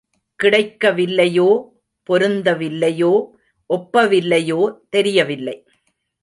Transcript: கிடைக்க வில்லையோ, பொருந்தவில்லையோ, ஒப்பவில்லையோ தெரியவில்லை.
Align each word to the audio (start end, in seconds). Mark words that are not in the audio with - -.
கிடைக்க 0.35 0.91
வில்லையோ, 0.91 1.49
பொருந்தவில்லையோ, 2.09 3.11
ஒப்பவில்லையோ 3.69 4.61
தெரியவில்லை. 4.89 5.65